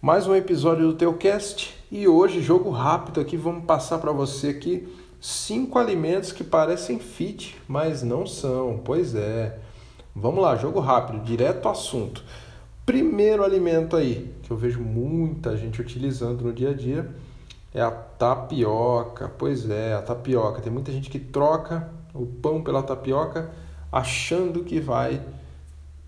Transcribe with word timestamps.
Mais 0.00 0.28
um 0.28 0.34
episódio 0.36 0.86
do 0.86 0.94
teu 0.94 1.14
cast 1.14 1.76
e 1.90 2.06
hoje 2.06 2.40
jogo 2.40 2.70
rápido 2.70 3.20
aqui, 3.20 3.36
vamos 3.36 3.64
passar 3.64 3.98
para 3.98 4.12
você 4.12 4.50
aqui 4.50 4.86
cinco 5.20 5.76
alimentos 5.76 6.30
que 6.30 6.44
parecem 6.44 7.00
fit, 7.00 7.60
mas 7.66 8.00
não 8.00 8.24
são. 8.24 8.80
Pois 8.84 9.16
é. 9.16 9.58
Vamos 10.14 10.40
lá, 10.40 10.54
jogo 10.54 10.78
rápido, 10.78 11.24
direto 11.24 11.66
ao 11.66 11.72
assunto. 11.72 12.22
Primeiro 12.86 13.42
alimento 13.42 13.96
aí 13.96 14.32
que 14.44 14.52
eu 14.52 14.56
vejo 14.56 14.80
muita 14.80 15.56
gente 15.56 15.80
utilizando 15.80 16.44
no 16.44 16.52
dia 16.52 16.70
a 16.70 16.74
dia 16.74 17.10
é 17.74 17.80
a 17.80 17.90
tapioca. 17.90 19.28
Pois 19.36 19.68
é, 19.68 19.94
a 19.94 20.02
tapioca. 20.02 20.62
Tem 20.62 20.72
muita 20.72 20.92
gente 20.92 21.10
que 21.10 21.18
troca 21.18 21.90
o 22.14 22.24
pão 22.24 22.62
pela 22.62 22.84
tapioca 22.84 23.50
achando 23.90 24.62
que 24.62 24.78
vai 24.78 25.20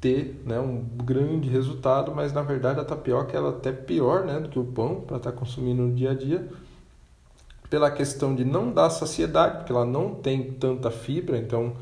ter 0.00 0.42
né, 0.46 0.58
um 0.58 0.82
grande 1.04 1.48
resultado, 1.48 2.14
mas 2.14 2.32
na 2.32 2.42
verdade 2.42 2.80
a 2.80 2.84
tapioca 2.84 3.36
ela 3.36 3.48
é 3.48 3.50
até 3.50 3.70
pior 3.70 4.24
né, 4.24 4.40
do 4.40 4.48
que 4.48 4.58
o 4.58 4.64
pão 4.64 5.02
para 5.02 5.18
estar 5.18 5.32
tá 5.32 5.36
consumindo 5.36 5.82
no 5.82 5.94
dia 5.94 6.12
a 6.12 6.14
dia, 6.14 6.48
pela 7.68 7.90
questão 7.90 8.34
de 8.34 8.44
não 8.44 8.72
dar 8.72 8.88
saciedade, 8.90 9.58
porque 9.58 9.72
ela 9.72 9.84
não 9.84 10.14
tem 10.14 10.52
tanta 10.52 10.90
fibra, 10.90 11.36
então 11.36 11.74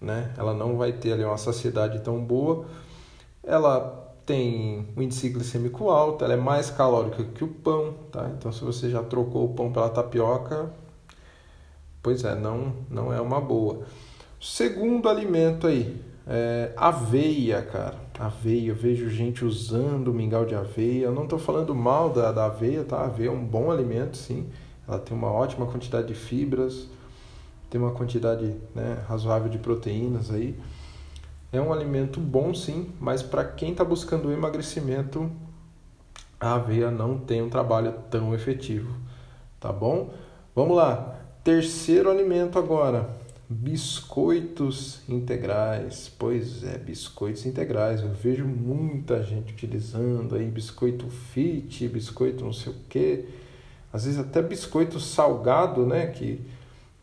né, 0.00 0.32
ela 0.36 0.54
não 0.54 0.76
vai 0.76 0.92
ter 0.92 1.12
ali 1.12 1.22
uma 1.22 1.36
saciedade 1.36 2.00
tão 2.00 2.24
boa. 2.24 2.64
Ela 3.44 4.08
tem 4.24 4.88
um 4.96 5.02
índice 5.02 5.28
glicêmico 5.28 5.90
alto, 5.90 6.24
ela 6.24 6.34
é 6.34 6.36
mais 6.36 6.70
calórica 6.70 7.22
que 7.24 7.44
o 7.44 7.48
pão, 7.48 7.94
tá? 8.10 8.30
Então 8.36 8.50
se 8.52 8.64
você 8.64 8.88
já 8.88 9.02
trocou 9.02 9.44
o 9.44 9.54
pão 9.54 9.72
pela 9.72 9.88
tapioca, 9.88 10.72
pois 12.02 12.24
é, 12.24 12.34
não, 12.34 12.72
não 12.88 13.12
é 13.12 13.20
uma 13.20 13.40
boa. 13.40 13.82
Segundo 14.40 15.08
alimento 15.08 15.66
aí, 15.66 16.00
é, 16.32 16.72
aveia, 16.76 17.60
cara. 17.60 17.96
Aveia, 18.16 18.68
eu 18.68 18.74
vejo 18.76 19.10
gente 19.10 19.44
usando 19.44 20.14
mingau 20.14 20.46
de 20.46 20.54
aveia. 20.54 21.06
Eu 21.06 21.12
não 21.12 21.24
estou 21.24 21.40
falando 21.40 21.74
mal 21.74 22.10
da, 22.10 22.30
da 22.30 22.44
aveia, 22.44 22.84
tá? 22.84 22.98
A 22.98 23.06
aveia 23.06 23.30
é 23.30 23.32
um 23.32 23.44
bom 23.44 23.68
alimento, 23.68 24.16
sim. 24.16 24.48
Ela 24.86 25.00
tem 25.00 25.16
uma 25.16 25.32
ótima 25.32 25.66
quantidade 25.66 26.06
de 26.06 26.14
fibras, 26.14 26.88
tem 27.68 27.80
uma 27.80 27.90
quantidade 27.90 28.54
né, 28.74 29.04
razoável 29.08 29.48
de 29.48 29.58
proteínas 29.58 30.30
aí. 30.30 30.56
É 31.52 31.60
um 31.60 31.72
alimento 31.72 32.20
bom, 32.20 32.54
sim, 32.54 32.92
mas 33.00 33.24
para 33.24 33.44
quem 33.44 33.72
está 33.72 33.84
buscando 33.84 34.32
emagrecimento, 34.32 35.28
a 36.38 36.54
aveia 36.54 36.92
não 36.92 37.18
tem 37.18 37.42
um 37.42 37.50
trabalho 37.50 37.92
tão 38.08 38.32
efetivo, 38.32 38.94
tá 39.58 39.72
bom? 39.72 40.14
Vamos 40.54 40.76
lá. 40.76 41.16
Terceiro 41.42 42.08
alimento 42.08 42.56
agora, 42.56 43.10
Biscoitos 43.52 45.00
integrais, 45.08 46.08
pois 46.16 46.62
é, 46.62 46.78
biscoitos 46.78 47.44
integrais. 47.44 48.00
Eu 48.00 48.10
vejo 48.10 48.44
muita 48.44 49.24
gente 49.24 49.52
utilizando 49.52 50.36
aí 50.36 50.46
biscoito 50.46 51.10
fit, 51.10 51.88
biscoito 51.88 52.44
não 52.44 52.52
sei 52.52 52.72
o 52.72 52.76
que, 52.88 53.28
às 53.92 54.04
vezes 54.04 54.20
até 54.20 54.40
biscoito 54.40 55.00
salgado, 55.00 55.84
né? 55.84 56.06
Que, 56.06 56.40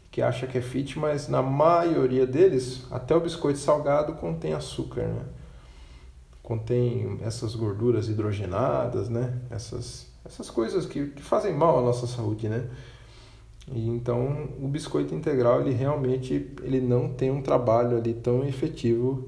que 0.10 0.22
acha 0.22 0.48
que 0.48 0.58
é 0.58 0.62
fit, 0.62 0.98
mas 0.98 1.28
na 1.28 1.42
maioria 1.42 2.26
deles, 2.26 2.86
até 2.90 3.14
o 3.14 3.20
biscoito 3.20 3.60
salgado 3.60 4.14
contém 4.14 4.54
açúcar, 4.54 5.02
né? 5.02 5.26
Contém 6.42 7.20
essas 7.24 7.56
gorduras 7.56 8.08
hidrogenadas, 8.08 9.10
né? 9.10 9.38
Essas, 9.50 10.08
essas 10.26 10.50
coisas 10.50 10.86
que, 10.86 11.08
que 11.08 11.22
fazem 11.22 11.54
mal 11.54 11.78
à 11.80 11.82
nossa 11.82 12.08
saúde, 12.08 12.48
né? 12.48 12.70
E 13.72 13.88
então 13.90 14.50
o 14.62 14.68
biscoito 14.68 15.14
integral 15.14 15.62
ele 15.62 15.74
realmente 15.74 16.54
ele 16.64 16.80
não 16.80 17.10
tem 17.10 17.30
um 17.30 17.42
trabalho 17.42 17.98
ali 17.98 18.14
tão 18.14 18.46
efetivo, 18.46 19.28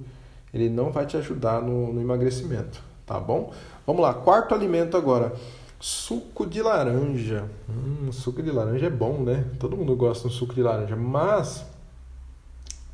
ele 0.54 0.70
não 0.70 0.92
vai 0.92 1.06
te 1.06 1.18
ajudar 1.18 1.62
no, 1.62 1.92
no 1.92 2.02
emagrecimento, 2.02 2.82
tá 3.06 3.20
bom? 3.20 3.54
Vamos 3.86 4.02
lá, 4.02 4.14
quarto 4.14 4.56
alimento 4.56 4.96
agora, 4.96 5.34
suco 5.80 6.46
de 6.46 6.62
laranja. 6.62 7.50
Hum, 7.70 8.12
suco 8.12 8.42
de 8.42 8.52
laranja 8.52 8.88
é 8.88 8.90
bom, 8.90 9.24
né? 9.24 9.46
Todo 9.60 9.76
mundo 9.76 9.96
gosta 9.96 10.28
do 10.28 10.34
suco 10.34 10.54
de 10.54 10.64
laranja, 10.64 10.96
mas 10.96 11.66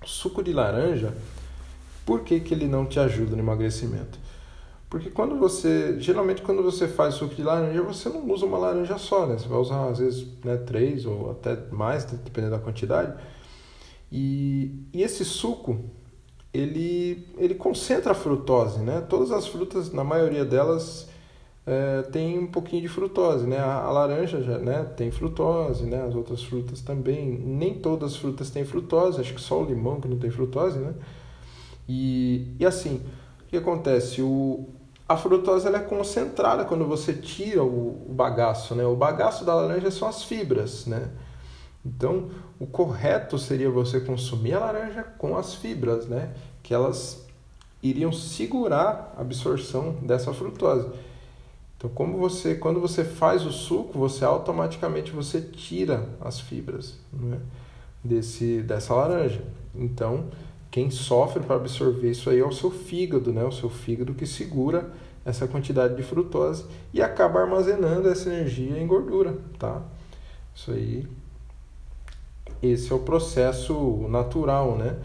suco 0.03 0.43
de 0.43 0.53
laranja, 0.53 1.13
por 2.05 2.21
que, 2.21 2.39
que 2.39 2.53
ele 2.53 2.67
não 2.67 2.85
te 2.85 2.99
ajuda 2.99 3.35
no 3.35 3.41
emagrecimento? 3.41 4.19
Porque 4.89 5.09
quando 5.09 5.37
você, 5.37 5.99
geralmente 5.99 6.41
quando 6.41 6.61
você 6.63 6.87
faz 6.87 7.15
suco 7.15 7.35
de 7.35 7.43
laranja, 7.43 7.81
você 7.81 8.07
não 8.07 8.29
usa 8.29 8.45
uma 8.45 8.57
laranja 8.57 8.97
só, 8.97 9.25
né? 9.25 9.37
Você 9.37 9.47
vai 9.47 9.57
usar 9.57 9.89
às 9.89 9.99
vezes 9.99 10.27
né, 10.43 10.57
três 10.57 11.05
ou 11.05 11.31
até 11.31 11.57
mais, 11.71 12.05
dependendo 12.05 12.55
da 12.55 12.59
quantidade. 12.59 13.13
E, 14.11 14.71
e 14.93 15.01
esse 15.01 15.25
suco, 15.25 15.79
ele, 16.53 17.27
ele 17.37 17.55
concentra 17.55 18.11
a 18.11 18.15
frutose, 18.15 18.79
né? 18.79 19.01
Todas 19.01 19.31
as 19.31 19.47
frutas, 19.47 19.91
na 19.91 20.03
maioria 20.03 20.45
delas, 20.45 21.09
é, 21.65 22.03
tem 22.03 22.37
um 22.37 22.47
pouquinho 22.47 22.81
de 22.81 22.87
frutose, 22.87 23.45
né? 23.47 23.57
A, 23.57 23.83
a, 23.83 23.91
laranja 23.91 24.41
já, 24.41 24.59
né, 24.59 24.83
tem 24.95 25.09
frutose, 25.11 25.83
né? 25.85 26.03
As 26.03 26.13
outras 26.15 26.43
frutas 26.43 26.79
também. 26.81 27.37
Nem 27.37 27.73
todas 27.79 28.13
as 28.13 28.17
frutas 28.17 28.49
têm 28.51 28.63
frutose, 28.63 29.19
acho 29.19 29.33
que 29.33 29.41
só 29.41 29.61
o 29.61 29.65
limão 29.65 29.99
que 29.99 30.07
não 30.07 30.17
tem 30.17 30.29
frutose, 30.29 30.77
né? 30.77 30.93
E, 31.89 32.55
e 32.59 32.65
assim, 32.65 33.01
o 33.45 33.47
que 33.47 33.57
acontece? 33.57 34.21
O, 34.21 34.67
a 35.07 35.15
frutose 35.15 35.67
ela 35.67 35.77
é 35.77 35.81
concentrada 35.81 36.65
quando 36.65 36.85
você 36.85 37.13
tira 37.13 37.63
o, 37.63 38.05
o 38.09 38.13
bagaço, 38.13 38.75
né? 38.75 38.85
O 38.85 38.95
bagaço 38.95 39.45
da 39.45 39.53
laranja 39.53 39.91
são 39.91 40.07
as 40.07 40.23
fibras, 40.23 40.85
né? 40.85 41.09
Então, 41.85 42.29
o 42.59 42.65
correto 42.65 43.37
seria 43.37 43.69
você 43.69 43.99
consumir 43.99 44.53
a 44.53 44.59
laranja 44.59 45.03
com 45.03 45.37
as 45.37 45.53
fibras, 45.53 46.07
né? 46.07 46.33
Que 46.63 46.73
elas 46.73 47.23
iriam 47.83 48.11
segurar 48.11 49.13
a 49.15 49.21
absorção 49.21 49.91
dessa 50.01 50.33
frutose. 50.33 50.89
Então, 51.77 51.89
como 51.89 52.17
você, 52.17 52.55
quando 52.55 52.79
você 52.79 53.03
faz 53.03 53.45
o 53.45 53.51
suco, 53.51 53.99
você 53.99 54.25
automaticamente 54.25 55.11
você 55.11 55.39
tira 55.39 56.09
as 56.19 56.39
fibras 56.39 56.97
né? 57.13 57.39
desse 58.03 58.61
dessa 58.63 58.95
laranja. 58.95 59.43
Então, 59.75 60.25
quem 60.75 60.91
sofre 60.91 61.41
para 61.41 61.55
absorver 61.55 62.11
isso 62.11 62.29
aí 62.29 62.37
é 62.37 62.45
o 62.45 62.51
seu 62.51 62.69
fígado, 62.69 63.31
né? 63.31 63.45
O 63.45 63.51
seu 63.53 63.69
fígado 63.69 64.13
que 64.13 64.27
segura 64.27 64.91
essa 65.23 65.47
quantidade 65.47 65.95
de 65.95 66.03
frutose 66.03 66.65
e 66.93 67.01
acaba 67.01 67.39
armazenando 67.39 68.09
essa 68.09 68.27
energia 68.27 68.77
em 68.77 68.85
gordura, 68.85 69.37
tá? 69.57 69.81
Isso 70.53 70.71
aí, 70.71 71.07
esse 72.61 72.91
é 72.91 72.93
o 72.93 72.99
processo 72.99 74.05
natural, 74.09 74.75
né? 74.75 74.97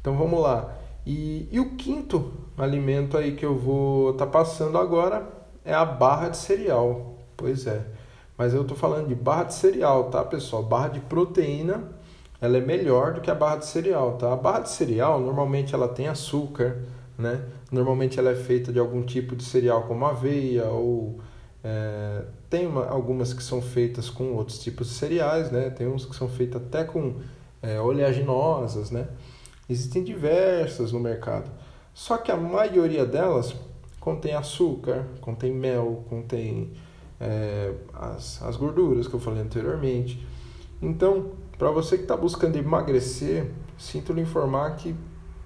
Então 0.00 0.16
vamos 0.16 0.40
lá. 0.40 0.72
E, 1.04 1.48
e 1.50 1.58
o 1.58 1.70
quinto 1.70 2.32
alimento 2.56 3.18
aí 3.18 3.34
que 3.34 3.44
eu 3.44 3.58
vou 3.58 4.12
estar 4.12 4.26
tá 4.26 4.30
passando 4.30 4.78
agora 4.78 5.28
é 5.64 5.74
a 5.74 5.84
barra 5.84 6.28
de 6.28 6.36
cereal. 6.36 7.16
Pois 7.36 7.66
é. 7.66 7.84
Mas 8.38 8.54
eu 8.54 8.62
estou 8.62 8.76
falando 8.76 9.08
de 9.08 9.16
barra 9.16 9.42
de 9.42 9.54
cereal, 9.54 10.10
tá, 10.10 10.22
pessoal? 10.24 10.62
Barra 10.62 10.86
de 10.86 11.00
proteína 11.00 11.90
ela 12.42 12.58
é 12.58 12.60
melhor 12.60 13.14
do 13.14 13.20
que 13.20 13.30
a 13.30 13.34
barra 13.36 13.58
de 13.58 13.66
cereal, 13.66 14.16
tá? 14.18 14.32
A 14.32 14.36
barra 14.36 14.60
de 14.60 14.70
cereal, 14.70 15.20
normalmente 15.20 15.76
ela 15.76 15.86
tem 15.86 16.08
açúcar, 16.08 16.78
né? 17.16 17.40
Normalmente 17.70 18.18
ela 18.18 18.30
é 18.30 18.34
feita 18.34 18.72
de 18.72 18.80
algum 18.80 19.04
tipo 19.04 19.36
de 19.36 19.44
cereal 19.44 19.84
como 19.84 20.04
aveia 20.04 20.64
ou 20.64 21.20
é, 21.62 22.24
tem 22.50 22.66
uma, 22.66 22.84
algumas 22.88 23.32
que 23.32 23.44
são 23.44 23.62
feitas 23.62 24.10
com 24.10 24.34
outros 24.34 24.58
tipos 24.58 24.88
de 24.88 24.94
cereais, 24.94 25.52
né? 25.52 25.70
Tem 25.70 25.86
uns 25.86 26.04
que 26.04 26.16
são 26.16 26.28
feitos 26.28 26.60
até 26.60 26.82
com 26.82 27.14
é, 27.62 27.80
oleaginosas, 27.80 28.90
né? 28.90 29.06
Existem 29.70 30.02
diversas 30.02 30.90
no 30.90 30.98
mercado. 30.98 31.48
Só 31.94 32.16
que 32.18 32.32
a 32.32 32.36
maioria 32.36 33.06
delas 33.06 33.54
contém 34.00 34.34
açúcar, 34.34 35.06
contém 35.20 35.52
mel, 35.52 36.04
contém 36.10 36.72
é, 37.20 37.72
as, 37.94 38.42
as 38.42 38.56
gorduras 38.56 39.06
que 39.06 39.14
eu 39.14 39.20
falei 39.20 39.42
anteriormente. 39.42 40.26
Então, 40.82 41.30
para 41.62 41.70
você 41.70 41.96
que 41.96 42.02
está 42.02 42.16
buscando 42.16 42.56
emagrecer, 42.56 43.48
sinto 43.78 44.12
lhe 44.12 44.20
informar 44.20 44.74
que 44.74 44.96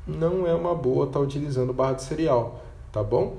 não 0.07 0.47
é 0.47 0.55
uma 0.55 0.75
boa 0.75 1.05
estar 1.05 1.19
tá 1.19 1.23
utilizando 1.23 1.75
barra 1.75 1.93
de 1.93 2.05
cereal, 2.05 2.65
tá 2.91 3.03
bom? 3.03 3.37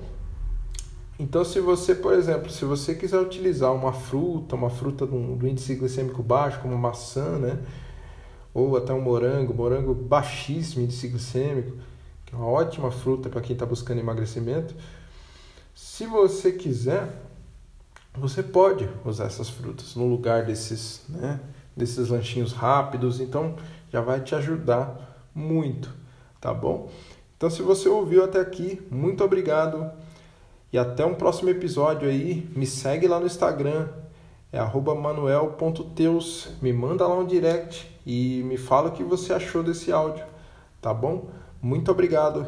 Então, 1.17 1.43
se 1.43 1.59
você, 1.59 1.95
por 1.95 2.13
exemplo, 2.13 2.51
se 2.51 2.63
você 2.65 2.93
quiser 2.93 3.17
utilizar 3.17 3.73
uma 3.73 3.91
fruta, 3.91 4.55
uma 4.55 4.69
fruta 4.69 5.07
do, 5.07 5.47
índice 5.47 5.73
glicêmico 5.73 6.21
baixo, 6.21 6.59
como 6.61 6.77
maçã, 6.77 7.39
né? 7.39 7.57
Ou 8.53 8.77
até 8.77 8.93
um 8.93 9.01
morango, 9.01 9.55
morango 9.55 9.95
baixíssimo 9.95 10.83
índice 10.83 11.07
glicêmico, 11.07 11.75
que 12.27 12.35
é 12.35 12.37
uma 12.37 12.45
ótima 12.45 12.91
fruta 12.91 13.27
para 13.27 13.41
quem 13.41 13.55
está 13.55 13.65
buscando 13.65 14.01
emagrecimento. 14.01 14.75
Se 15.73 16.05
você 16.05 16.51
quiser, 16.51 17.09
você 18.13 18.43
pode 18.43 18.87
usar 19.03 19.25
essas 19.25 19.49
frutas 19.49 19.95
no 19.95 20.07
lugar 20.07 20.45
desses, 20.45 21.01
né? 21.09 21.39
Desses 21.77 22.09
lanchinhos 22.09 22.51
rápidos, 22.51 23.19
então 23.21 23.55
já 23.91 24.01
vai 24.01 24.19
te 24.21 24.35
ajudar 24.35 25.29
muito, 25.33 25.93
tá 26.41 26.53
bom? 26.53 26.89
Então 27.37 27.49
se 27.49 27.61
você 27.61 27.87
ouviu 27.87 28.23
até 28.23 28.39
aqui, 28.39 28.81
muito 28.89 29.23
obrigado 29.23 29.89
e 30.73 30.77
até 30.77 31.05
um 31.05 31.13
próximo 31.13 31.49
episódio 31.49 32.09
aí. 32.09 32.49
Me 32.55 32.65
segue 32.65 33.07
lá 33.07 33.19
no 33.19 33.27
Instagram, 33.27 33.87
é 34.51 34.59
manuel.teus, 34.59 36.49
me 36.61 36.73
manda 36.73 37.05
lá 37.05 37.15
um 37.15 37.25
direct 37.25 37.87
e 38.05 38.41
me 38.43 38.57
fala 38.57 38.89
o 38.89 38.91
que 38.91 39.03
você 39.03 39.33
achou 39.33 39.61
desse 39.61 39.91
áudio, 39.91 40.25
tá 40.81 40.93
bom? 40.93 41.29
Muito 41.61 41.91
obrigado 41.91 42.43